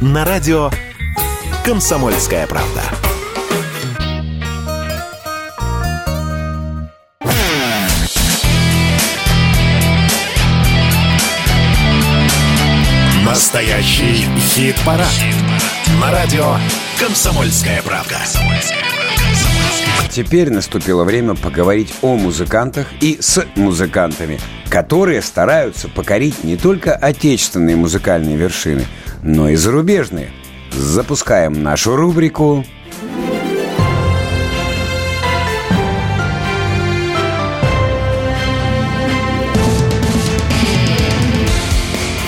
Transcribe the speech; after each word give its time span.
на 0.00 0.24
радио 0.24 0.70
«Комсомольская 1.64 2.46
правда». 2.46 2.82
Настоящий 13.24 14.24
хит-парад. 14.38 15.06
На 16.00 16.12
радио 16.12 16.54
«Комсомольская 17.00 17.82
правда». 17.82 18.18
Теперь 20.10 20.50
наступило 20.50 21.02
время 21.04 21.34
поговорить 21.34 21.92
о 22.02 22.16
музыкантах 22.16 22.86
и 23.00 23.18
с 23.20 23.44
музыкантами, 23.56 24.38
которые 24.70 25.22
стараются 25.22 25.88
покорить 25.88 26.44
не 26.44 26.56
только 26.56 26.94
отечественные 26.94 27.76
музыкальные 27.76 28.36
вершины, 28.36 28.86
но 29.22 29.48
и 29.48 29.56
зарубежные. 29.56 30.30
Запускаем 30.72 31.62
нашу 31.62 31.96
рубрику 31.96 32.64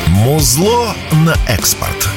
Музло 0.08 0.94
на 1.24 1.34
экспорт. 1.48 2.08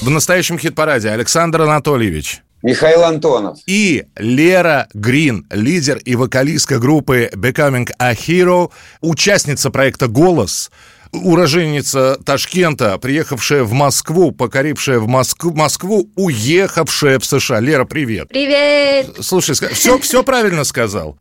В 0.00 0.10
настоящем 0.10 0.58
хит-параде 0.58 1.10
Александр 1.10 1.62
Анатольевич. 1.62 2.42
Михаил 2.62 3.04
Антонов. 3.04 3.58
И 3.66 4.06
Лера 4.16 4.88
Грин, 4.94 5.46
лидер 5.50 5.98
и 5.98 6.16
вокалистка 6.16 6.78
группы 6.78 7.30
Becoming 7.32 7.88
a 7.98 8.12
Hero, 8.12 8.70
участница 9.00 9.70
проекта 9.70 10.08
«Голос», 10.08 10.70
уроженница 11.12 12.18
Ташкента, 12.24 12.96
приехавшая 12.98 13.62
в 13.64 13.72
Москву, 13.72 14.32
покорившая 14.32 14.98
в 14.98 15.06
Москву, 15.06 15.54
Москву, 15.54 16.10
уехавшая 16.16 17.18
в 17.18 17.24
США. 17.24 17.60
Лера, 17.60 17.84
привет. 17.84 18.28
Привет. 18.28 19.16
Слушай, 19.20 19.54
все, 19.54 19.98
все 19.98 20.22
правильно 20.22 20.64
сказал. 20.64 21.18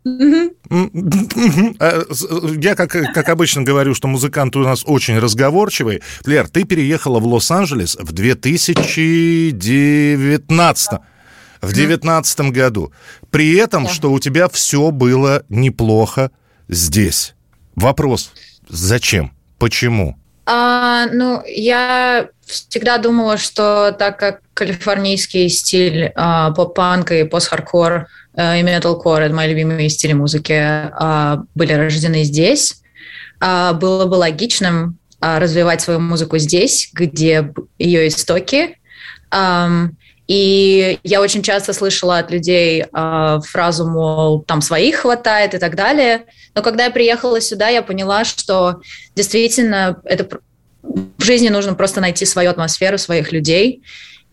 А, 1.79 2.03
я, 2.57 2.75
как, 2.75 2.91
как 2.91 3.29
обычно, 3.29 3.63
говорю, 3.63 3.93
что 3.93 4.07
музыканты 4.07 4.59
у 4.59 4.63
нас 4.63 4.83
очень 4.85 5.19
разговорчивые. 5.19 6.01
Лер, 6.25 6.49
ты 6.49 6.63
переехала 6.63 7.19
в 7.19 7.27
Лос-Анджелес 7.27 7.97
в 7.99 8.11
2019 8.11 10.99
в 11.61 11.73
девятнадцатом 11.73 12.51
году. 12.51 12.91
При 13.31 13.55
этом, 13.55 13.87
что 13.87 14.11
у 14.11 14.19
тебя 14.19 14.49
все 14.49 14.91
было 14.91 15.43
неплохо 15.49 16.29
здесь. 16.67 17.33
Вопрос, 17.75 18.33
зачем? 18.69 19.31
Почему? 19.59 20.17
А, 20.45 21.07
ну, 21.11 21.41
я 21.45 22.29
всегда 22.45 22.97
думала, 22.99 23.37
что 23.37 23.95
так 23.97 24.19
как 24.19 24.41
калифорнийский 24.53 25.49
стиль 25.49 26.11
а, 26.15 26.51
поп-панк 26.51 27.11
и 27.11 27.23
пост-хардкор 27.23 28.07
а, 28.35 28.57
и 28.57 28.61
металкор– 28.61 29.21
это 29.23 29.33
мои 29.33 29.49
любимые 29.49 29.89
стили 29.89 30.13
музыки, 30.13 30.53
а, 30.53 31.43
были 31.55 31.73
рождены 31.73 32.23
здесь, 32.23 32.81
а, 33.39 33.73
было 33.73 34.05
бы 34.05 34.15
логичным 34.15 34.99
а, 35.19 35.39
развивать 35.39 35.81
свою 35.81 35.99
музыку 35.99 36.37
здесь, 36.37 36.89
где 36.93 37.51
ее 37.79 38.07
истоки. 38.07 38.77
А, 39.31 39.89
и 40.27 40.99
я 41.03 41.21
очень 41.21 41.43
часто 41.43 41.71
слышала 41.73 42.17
от 42.17 42.31
людей 42.31 42.83
э, 42.83 43.39
фразу, 43.45 43.87
мол, 43.87 44.41
там 44.41 44.61
своих 44.61 44.97
хватает 44.97 45.53
и 45.53 45.59
так 45.59 45.75
далее. 45.75 46.25
Но 46.55 46.63
когда 46.63 46.85
я 46.85 46.91
приехала 46.91 47.39
сюда, 47.39 47.69
я 47.69 47.83
поняла, 47.83 48.25
что 48.25 48.81
действительно 49.15 50.01
это 50.03 50.39
в 50.81 51.23
жизни 51.23 51.49
нужно 51.49 51.75
просто 51.75 52.01
найти 52.01 52.25
свою 52.25 52.49
атмосферу, 52.49 52.97
своих 52.97 53.31
людей. 53.31 53.83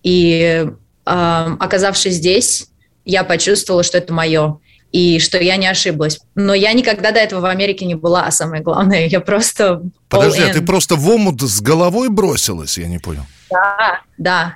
И 0.02 0.64
э, 0.64 1.56
оказавшись 1.60 2.14
здесь, 2.14 2.68
я 3.04 3.22
почувствовала, 3.22 3.82
что 3.82 3.98
это 3.98 4.14
мое 4.14 4.60
и 4.92 5.18
что 5.20 5.38
я 5.38 5.56
не 5.56 5.66
ошиблась. 5.66 6.20
Но 6.34 6.54
я 6.54 6.72
никогда 6.72 7.12
до 7.12 7.20
этого 7.20 7.40
в 7.40 7.46
Америке 7.46 7.84
не 7.84 7.96
была, 7.96 8.24
а 8.24 8.30
самое 8.30 8.62
главное, 8.62 9.06
я 9.06 9.20
просто... 9.20 9.82
Подожди, 10.08 10.42
а 10.42 10.52
ты 10.52 10.62
просто 10.62 10.96
в 10.96 11.08
омут 11.08 11.40
с 11.42 11.60
головой 11.60 12.08
бросилась, 12.08 12.78
я 12.78 12.88
не 12.88 12.98
понял. 12.98 13.24
Да, 13.50 14.00
да 14.16 14.54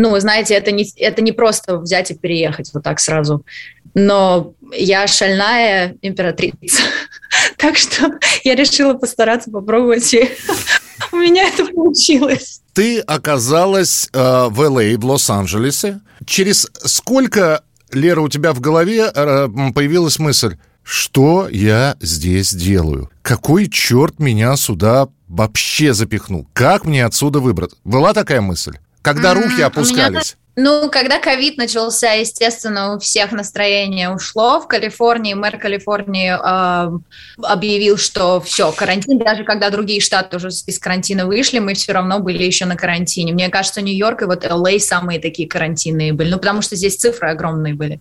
ну, 0.00 0.18
знаете, 0.18 0.54
это 0.54 0.72
не, 0.72 0.86
это 0.96 1.20
не 1.20 1.32
просто 1.32 1.76
взять 1.76 2.10
и 2.10 2.14
переехать 2.14 2.70
вот 2.72 2.82
так 2.82 3.00
сразу. 3.00 3.44
Но 3.92 4.54
я 4.72 5.06
шальная 5.06 5.96
императрица. 6.00 6.82
так 7.58 7.76
что 7.76 8.18
я 8.44 8.54
решила 8.54 8.94
постараться 8.94 9.50
попробовать, 9.50 10.12
и 10.14 10.30
у 11.12 11.16
меня 11.16 11.48
это 11.48 11.66
получилось. 11.66 12.62
Ты 12.72 13.00
оказалась 13.00 14.08
э, 14.12 14.46
в 14.48 14.62
Л.А., 14.62 14.96
в 14.96 15.04
Лос-Анджелесе. 15.04 16.00
Через 16.24 16.66
сколько, 16.84 17.62
Лера, 17.92 18.22
у 18.22 18.28
тебя 18.28 18.52
в 18.54 18.60
голове 18.60 19.10
э, 19.14 19.48
появилась 19.74 20.18
мысль, 20.18 20.56
что 20.82 21.46
я 21.50 21.96
здесь 22.00 22.54
делаю? 22.54 23.10
Какой 23.20 23.68
черт 23.68 24.18
меня 24.18 24.56
сюда 24.56 25.08
вообще 25.28 25.92
запихнул? 25.92 26.48
Как 26.54 26.86
мне 26.86 27.04
отсюда 27.04 27.40
выбраться? 27.40 27.76
Была 27.84 28.14
такая 28.14 28.40
мысль? 28.40 28.78
Когда 29.02 29.34
руки 29.34 29.62
опускались? 29.62 30.36
Ну, 30.56 30.90
когда 30.90 31.20
ковид 31.20 31.58
начался, 31.58 32.12
естественно, 32.12 32.94
у 32.94 32.98
всех 32.98 33.30
настроение 33.30 34.10
ушло. 34.10 34.60
В 34.60 34.66
Калифорнии 34.66 35.34
мэр 35.34 35.58
Калифорнии 35.58 36.32
э, 36.32 36.98
объявил, 37.42 37.96
что 37.96 38.40
все, 38.40 38.72
карантин. 38.72 39.18
Даже 39.18 39.44
когда 39.44 39.70
другие 39.70 40.00
штаты 40.00 40.36
уже 40.36 40.48
из 40.48 40.78
карантина 40.80 41.26
вышли, 41.26 41.60
мы 41.60 41.74
все 41.74 41.92
равно 41.92 42.18
были 42.18 42.42
еще 42.42 42.64
на 42.64 42.76
карантине. 42.76 43.32
Мне 43.32 43.48
кажется, 43.48 43.80
Нью-Йорк 43.80 44.22
и 44.22 44.24
вот 44.24 44.44
Л.А. 44.44 44.78
самые 44.80 45.20
такие 45.20 45.48
карантинные 45.48 46.12
были. 46.12 46.30
Ну, 46.30 46.38
потому 46.38 46.62
что 46.62 46.74
здесь 46.74 46.96
цифры 46.96 47.30
огромные 47.30 47.74
были 47.74 48.00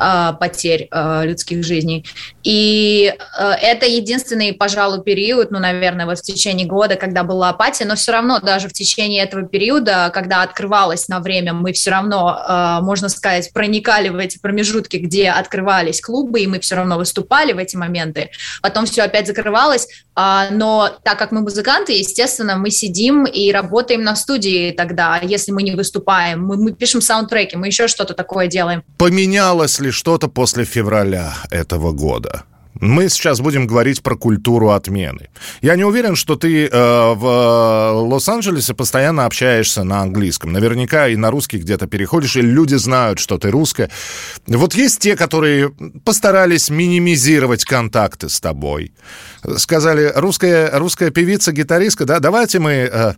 э, 0.00 0.32
потерь 0.40 0.88
э, 0.90 1.22
людских 1.24 1.64
жизней. 1.64 2.04
И 2.42 3.14
э, 3.38 3.50
это 3.62 3.86
единственный, 3.86 4.52
пожалуй, 4.52 5.02
период, 5.04 5.52
ну, 5.52 5.60
наверное, 5.60 6.06
вот 6.06 6.18
в 6.18 6.22
течение 6.22 6.66
года, 6.66 6.96
когда 6.96 7.22
была 7.22 7.50
апатия, 7.50 7.84
но 7.84 7.94
все 7.94 8.10
равно 8.10 8.40
даже 8.40 8.68
в 8.68 8.72
течение 8.72 9.22
этого 9.22 9.46
периода, 9.46 10.10
когда 10.12 10.42
открывалось 10.42 11.06
на 11.06 11.20
время, 11.20 11.52
мы 11.52 11.75
все 11.76 11.90
равно, 11.90 12.36
э, 12.36 12.78
можно 12.82 13.08
сказать, 13.08 13.52
проникали 13.52 14.08
в 14.08 14.16
эти 14.16 14.38
промежутки, 14.38 14.96
где 14.96 15.30
открывались 15.30 16.00
клубы, 16.00 16.40
и 16.40 16.46
мы 16.46 16.60
все 16.60 16.74
равно 16.74 16.98
выступали 16.98 17.52
в 17.52 17.58
эти 17.58 17.76
моменты. 17.76 18.30
Потом 18.62 18.86
все 18.86 19.02
опять 19.02 19.26
закрывалось, 19.26 19.88
а, 20.14 20.48
но 20.50 20.90
так 21.04 21.18
как 21.18 21.32
мы 21.32 21.42
музыканты, 21.42 21.92
естественно, 21.92 22.56
мы 22.56 22.70
сидим 22.70 23.26
и 23.26 23.52
работаем 23.52 24.02
на 24.02 24.16
студии 24.16 24.72
тогда, 24.72 25.20
если 25.22 25.52
мы 25.52 25.62
не 25.62 25.72
выступаем. 25.72 26.42
Мы, 26.44 26.56
мы 26.56 26.72
пишем 26.72 27.00
саундтреки, 27.00 27.56
мы 27.56 27.66
еще 27.66 27.86
что-то 27.86 28.14
такое 28.14 28.46
делаем. 28.46 28.82
Поменялось 28.98 29.78
ли 29.78 29.90
что-то 29.90 30.28
после 30.28 30.64
февраля 30.64 31.34
этого 31.50 31.92
года? 31.92 32.44
Мы 32.80 33.08
сейчас 33.08 33.40
будем 33.40 33.66
говорить 33.66 34.02
про 34.02 34.16
культуру 34.16 34.70
отмены. 34.70 35.30
Я 35.62 35.76
не 35.76 35.84
уверен, 35.84 36.14
что 36.14 36.36
ты 36.36 36.66
э, 36.66 36.70
в 36.70 37.92
Лос-Анджелесе 37.94 38.74
постоянно 38.74 39.24
общаешься 39.24 39.82
на 39.82 40.02
английском. 40.02 40.52
Наверняка 40.52 41.08
и 41.08 41.16
на 41.16 41.30
русский 41.30 41.58
где-то 41.58 41.86
переходишь, 41.86 42.36
и 42.36 42.42
люди 42.42 42.74
знают, 42.74 43.18
что 43.18 43.38
ты 43.38 43.50
русская. 43.50 43.90
Вот 44.46 44.74
есть 44.74 45.00
те, 45.00 45.16
которые 45.16 45.72
постарались 46.04 46.68
минимизировать 46.68 47.64
контакты 47.64 48.28
с 48.28 48.40
тобой. 48.40 48.92
Сказали, 49.56 50.12
русская, 50.14 50.70
русская 50.78 51.10
певица, 51.10 51.52
гитаристка, 51.52 52.04
да, 52.04 52.20
давайте 52.20 52.58
мы 52.58 52.72
э, 52.72 53.14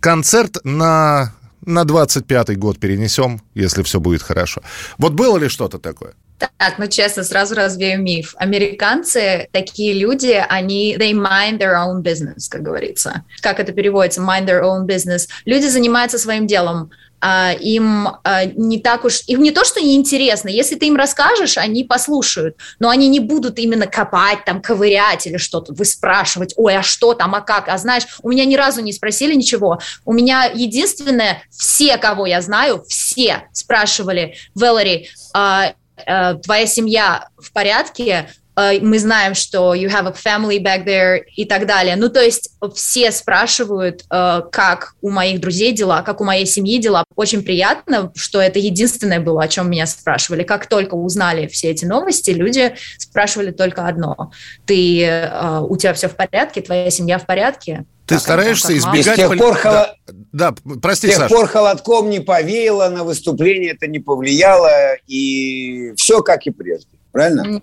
концерт 0.00 0.58
на 0.64 1.34
на 1.64 1.82
25-й 1.82 2.56
год 2.56 2.80
перенесем, 2.80 3.40
если 3.54 3.84
все 3.84 4.00
будет 4.00 4.22
хорошо. 4.22 4.62
Вот 4.98 5.12
было 5.12 5.38
ли 5.38 5.48
что-то 5.48 5.78
такое? 5.78 6.14
Так, 6.58 6.78
ну 6.78 6.86
честно, 6.86 7.24
сразу 7.24 7.54
развею 7.54 8.00
миф. 8.00 8.34
Американцы, 8.38 9.48
такие 9.52 9.94
люди, 9.94 10.44
они, 10.48 10.96
they 10.96 11.12
mind 11.12 11.58
their 11.58 11.74
own 11.74 12.02
business, 12.02 12.48
как 12.48 12.62
говорится. 12.62 13.24
Как 13.40 13.60
это 13.60 13.72
переводится? 13.72 14.20
Mind 14.20 14.46
their 14.46 14.62
own 14.62 14.86
business. 14.86 15.28
Люди 15.44 15.66
занимаются 15.66 16.18
своим 16.18 16.46
делом. 16.46 16.90
Uh, 17.24 17.56
им 17.60 18.08
uh, 18.24 18.52
не 18.56 18.80
так 18.80 19.04
уж, 19.04 19.22
им 19.28 19.44
не 19.44 19.52
то, 19.52 19.64
что 19.64 19.80
неинтересно, 19.80 20.48
если 20.48 20.74
ты 20.74 20.86
им 20.86 20.96
расскажешь, 20.96 21.56
они 21.56 21.84
послушают, 21.84 22.56
но 22.80 22.88
они 22.88 23.06
не 23.06 23.20
будут 23.20 23.60
именно 23.60 23.86
копать, 23.86 24.44
там, 24.44 24.60
ковырять 24.60 25.28
или 25.28 25.36
что-то, 25.36 25.72
выспрашивать, 25.72 26.52
ой, 26.56 26.76
а 26.76 26.82
что 26.82 27.14
там, 27.14 27.36
а 27.36 27.40
как, 27.40 27.68
а 27.68 27.78
знаешь, 27.78 28.02
у 28.22 28.28
меня 28.28 28.44
ни 28.44 28.56
разу 28.56 28.82
не 28.82 28.92
спросили 28.92 29.34
ничего, 29.34 29.78
у 30.04 30.12
меня 30.12 30.50
единственное, 30.52 31.44
все, 31.48 31.96
кого 31.96 32.26
я 32.26 32.40
знаю, 32.40 32.84
все 32.88 33.44
спрашивали, 33.52 34.34
Валери, 34.56 35.08
uh, 35.36 35.74
Э, 36.06 36.34
твоя 36.34 36.66
семья 36.66 37.28
в 37.38 37.52
порядке, 37.52 38.28
э, 38.56 38.80
мы 38.80 38.98
знаем, 38.98 39.34
что 39.34 39.74
you 39.74 39.88
have 39.88 40.06
a 40.06 40.12
family 40.12 40.58
back 40.58 40.84
there 40.84 41.22
и 41.36 41.44
так 41.44 41.66
далее. 41.66 41.96
Ну, 41.96 42.08
то 42.08 42.20
есть 42.20 42.50
все 42.74 43.12
спрашивают, 43.12 44.04
э, 44.10 44.42
как 44.50 44.94
у 45.02 45.10
моих 45.10 45.40
друзей 45.40 45.72
дела, 45.72 46.02
как 46.02 46.20
у 46.20 46.24
моей 46.24 46.46
семьи 46.46 46.78
дела. 46.78 47.04
Очень 47.14 47.42
приятно, 47.42 48.12
что 48.14 48.40
это 48.40 48.58
единственное 48.58 49.20
было, 49.20 49.42
о 49.42 49.48
чем 49.48 49.70
меня 49.70 49.86
спрашивали. 49.86 50.42
Как 50.42 50.66
только 50.66 50.94
узнали 50.94 51.46
все 51.46 51.70
эти 51.70 51.84
новости, 51.84 52.30
люди 52.30 52.74
спрашивали 52.98 53.50
только 53.50 53.86
одно. 53.86 54.32
Ты, 54.66 55.30
у 55.68 55.76
тебя 55.76 55.92
все 55.94 56.08
в 56.08 56.16
порядке, 56.16 56.62
твоя 56.62 56.90
семья 56.90 57.18
в 57.18 57.26
порядке? 57.26 57.84
Ты 58.06 58.18
стараешься 58.18 58.76
избегать... 58.76 59.14
С 59.14 59.16
тех 59.16 59.38
пор, 59.38 59.60
да, 59.62 59.94
да, 60.32 60.54
прости, 60.80 61.08
с 61.08 61.10
тех 61.10 61.18
Саша. 61.18 61.34
пор 61.34 61.46
холодком 61.46 62.08
не 62.08 62.20
повеяло, 62.20 62.88
на 62.88 63.04
выступление 63.04 63.72
это 63.72 63.86
не 63.86 63.98
повлияло, 63.98 64.94
и 65.06 65.92
все 65.96 66.22
как 66.22 66.46
и 66.46 66.50
прежде. 66.50 66.88
Правильно? 67.12 67.60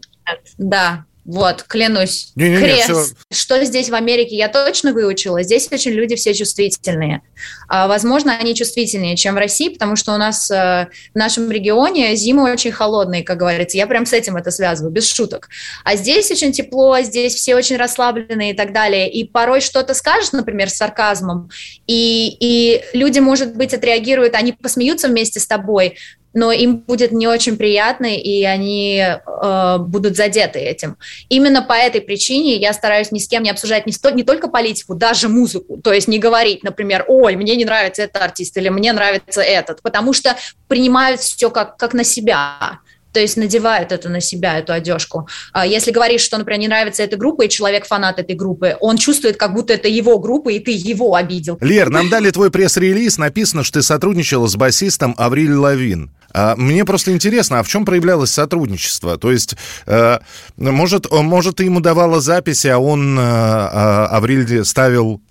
Да, 0.58 1.06
вот, 1.30 1.62
клянусь. 1.62 2.32
Не, 2.36 2.50
не, 2.50 2.56
не, 2.56 2.58
Крест. 2.58 2.84
всё. 2.86 3.04
Что 3.32 3.64
здесь 3.64 3.92
в 3.92 3.94
Америке, 3.94 4.36
я 4.36 4.48
точно 4.48 4.94
выучила. 4.94 5.44
Здесь 5.44 5.72
очень 5.72 5.92
люди 5.92 6.16
все 6.16 6.34
чувствительные. 6.34 7.22
А, 7.68 7.88
возможно, 7.88 8.36
они 8.36 8.56
чувствительнее, 8.56 9.16
чем 9.16 9.36
в 9.36 9.38
России, 9.38 9.70
потому 9.70 9.96
что 9.96 10.16
у 10.16 10.18
нас 10.18 10.50
э, 10.50 10.88
в 11.14 11.16
нашем 11.16 11.52
регионе 11.52 12.16
зимы 12.16 12.52
очень 12.52 12.72
холодные, 12.72 13.22
как 13.22 13.38
говорится. 13.38 13.78
Я 13.78 13.86
прям 13.86 14.08
с 14.08 14.14
этим 14.14 14.38
это 14.38 14.50
связываю, 14.50 14.92
без 14.92 15.08
шуток. 15.08 15.50
А 15.84 15.96
здесь 15.96 16.32
очень 16.32 16.52
тепло, 16.52 17.00
здесь 17.02 17.36
все 17.36 17.56
очень 17.56 17.78
расслабленные 17.78 18.54
и 18.54 18.56
так 18.56 18.74
далее. 18.74 19.08
И 19.08 19.24
порой 19.24 19.62
что-то 19.62 19.94
скажешь, 19.94 20.32
например, 20.32 20.72
с 20.72 20.78
сарказмом, 20.78 21.52
и, 21.86 22.38
и 22.40 22.82
люди, 22.94 23.20
может 23.20 23.56
быть, 23.56 23.76
отреагируют, 23.76 24.34
они 24.34 24.54
посмеются 24.54 25.08
вместе 25.08 25.40
с 25.40 25.46
тобой, 25.46 25.96
но 26.34 26.52
им 26.52 26.78
будет 26.78 27.12
не 27.12 27.28
очень 27.28 27.58
приятно, 27.58 28.16
и 28.16 28.44
они 28.44 29.04
э, 29.04 29.78
будут 29.80 30.16
задеты 30.16 30.60
этим. 30.60 30.98
Именно 31.30 31.62
по 31.62 31.74
этой 31.74 32.02
причине 32.02 32.56
я 32.56 32.74
стараюсь 32.74 33.12
ни 33.12 33.20
с 33.20 33.28
кем 33.28 33.44
не 33.44 33.50
обсуждать 33.50 33.86
не, 33.86 33.94
сто, 33.94 34.10
не 34.10 34.24
только 34.24 34.48
политику, 34.48 34.96
даже 34.96 35.28
музыку. 35.28 35.78
То 35.82 35.94
есть 35.94 36.08
не 36.08 36.20
говорить, 36.20 36.64
например, 36.64 37.06
ой, 37.08 37.36
мне 37.36 37.56
не 37.56 37.66
нравится 37.66 38.04
этот 38.04 38.22
артист 38.22 38.58
или 38.58 38.70
мне 38.70 38.94
нравится 38.94 39.42
этот, 39.42 39.82
потому 39.82 40.14
что 40.14 40.36
принимают 40.68 41.22
все 41.22 41.50
как, 41.50 41.78
как 41.78 41.94
на 41.94 42.04
себя. 42.04 42.80
То 43.12 43.20
есть 43.20 43.38
надевают 43.38 43.92
это 43.92 44.10
на 44.10 44.22
себя, 44.22 44.60
эту 44.60 44.74
одежку. 44.74 45.28
А 45.52 45.66
Если 45.66 45.92
говоришь, 45.92 46.22
что, 46.22 46.38
например, 46.38 46.60
не 46.60 46.68
нравится 46.68 47.04
эта 47.04 47.18
группа, 47.18 47.44
и 47.44 47.50
человек 47.50 47.86
фанат 47.86 48.20
этой 48.20 48.36
группы, 48.36 48.78
он 48.80 48.98
чувствует, 48.98 49.38
как 49.38 49.54
будто 49.54 49.74
это 49.74 49.88
его 49.88 50.20
группа, 50.20 50.50
и 50.50 50.60
ты 50.60 50.72
его 50.72 51.16
обидел. 51.16 51.58
Лер, 51.62 51.90
нам 51.90 52.10
дали 52.10 52.30
твой 52.32 52.52
пресс-релиз, 52.52 53.18
написано, 53.18 53.64
что 53.64 53.80
ты 53.80 53.84
сотрудничала 53.84 54.48
с 54.48 54.56
басистом 54.56 55.16
Авриль 55.18 55.54
Лавин. 55.54 56.12
А, 56.32 56.56
мне 56.56 56.86
просто 56.86 57.12
интересно, 57.12 57.60
а 57.60 57.64
в 57.64 57.68
чем 57.68 57.86
проявлялось 57.86 58.32
сотрудничество? 58.32 59.18
То 59.18 59.32
есть, 59.32 59.56
э, 59.88 60.20
может, 60.58 61.10
может, 61.12 61.56
ты 61.56 61.64
ему 61.64 61.80
давала 61.80 62.22
записи, 62.22 62.68
а 62.68 62.78
он, 62.78 63.18
э, 63.18 63.22
э, 63.22 64.06
Авриль, 64.12 64.64
ставил 64.64 65.22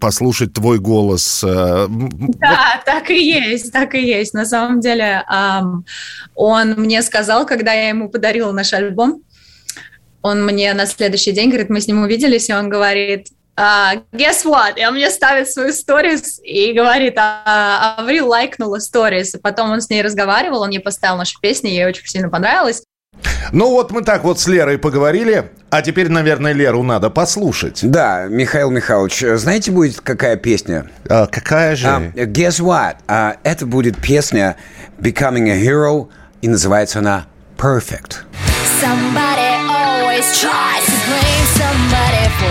послушать 0.00 0.52
твой 0.52 0.78
голос? 0.78 1.42
э, 1.44 1.86
Да, 1.88 2.82
так 2.84 3.10
и 3.10 3.24
есть, 3.24 3.72
так 3.72 3.94
и 3.94 4.04
есть. 4.04 4.34
На 4.34 4.44
самом 4.44 4.80
деле, 4.80 5.24
он 6.34 6.74
мне 6.76 7.02
сказал, 7.02 7.11
когда 7.44 7.72
я 7.72 7.88
ему 7.88 8.08
подарила 8.08 8.52
наш 8.52 8.72
альбом, 8.72 9.22
он 10.22 10.44
мне 10.44 10.72
на 10.74 10.86
следующий 10.86 11.32
день 11.32 11.48
говорит, 11.48 11.68
мы 11.68 11.80
с 11.80 11.86
ним 11.86 12.02
увиделись, 12.02 12.48
и 12.48 12.54
он 12.54 12.68
говорит, 12.68 13.28
а, 13.54 13.96
guess 14.12 14.44
what? 14.44 14.74
И 14.76 14.86
он 14.86 14.94
мне 14.94 15.10
ставит 15.10 15.50
свою 15.50 15.72
сторис 15.72 16.40
и 16.42 16.72
говорит, 16.72 17.14
а, 17.16 17.96
Аврил 17.98 18.28
лайкнула 18.28 18.78
сторис. 18.78 19.34
Потом 19.42 19.70
он 19.70 19.80
с 19.80 19.90
ней 19.90 20.02
разговаривал, 20.02 20.62
он 20.62 20.70
ей 20.70 20.80
поставил 20.80 21.16
нашу 21.16 21.38
песню, 21.40 21.70
ей 21.70 21.84
очень 21.84 22.06
сильно 22.06 22.30
понравилось. 22.30 22.82
Ну 23.52 23.70
вот 23.70 23.90
мы 23.90 24.02
так 24.02 24.24
вот 24.24 24.40
с 24.40 24.46
Лерой 24.46 24.78
поговорили, 24.78 25.50
а 25.70 25.82
теперь, 25.82 26.08
наверное, 26.08 26.52
Леру 26.52 26.82
надо 26.82 27.10
послушать. 27.10 27.80
Да, 27.82 28.24
Михаил 28.24 28.70
Михайлович, 28.70 29.20
знаете, 29.38 29.70
будет 29.70 30.00
какая 30.00 30.36
песня? 30.36 30.90
А, 31.08 31.26
какая 31.26 31.76
же? 31.76 31.88
А, 31.88 32.00
guess 32.00 32.60
what? 32.60 32.96
А, 33.06 33.36
это 33.42 33.66
будет 33.66 34.00
песня 34.00 34.56
Becoming 34.98 35.50
a 35.50 35.62
Hero, 35.62 36.08
и 36.41 36.47
называется 36.47 36.99
она 36.99 37.25
Perfect. 37.57 38.23
Somebody 38.79 39.49
always 39.67 40.25
tries 40.39 40.85
to 40.85 40.97
blame 41.09 41.45
somebody 41.57 42.29
for 42.37 42.50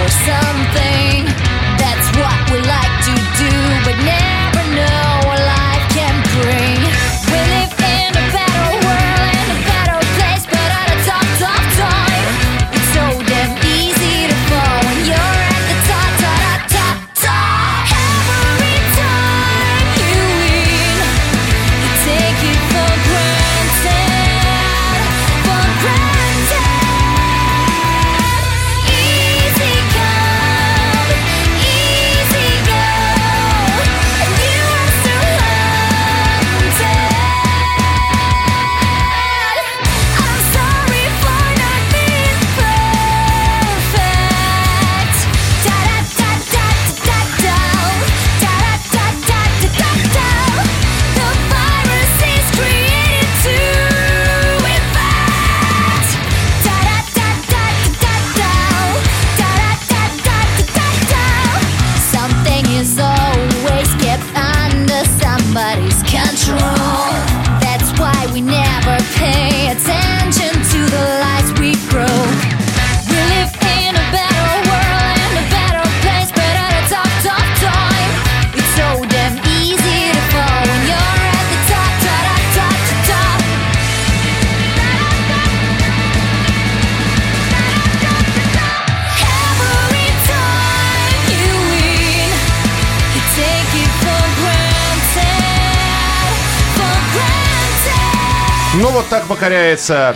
вот 98.91 99.07
так 99.09 99.25
покоряется 99.25 100.15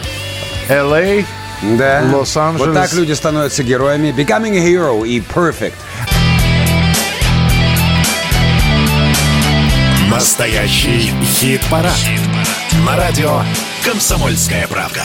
Л.А., 0.70 1.24
Да. 1.62 2.04
Лос-Анджелес. 2.14 2.68
Вот 2.68 2.76
так 2.76 2.94
люди 2.94 3.14
становятся 3.14 3.64
героями. 3.64 4.10
Becoming 4.10 4.58
a 4.58 4.66
Hero 4.66 5.08
и 5.08 5.20
Perfect. 5.20 5.74
Настоящий 10.10 11.12
хит-парад. 11.24 11.94
На 12.86 12.96
радио 12.96 13.42
«Комсомольская 13.84 14.68
правда». 14.68 15.04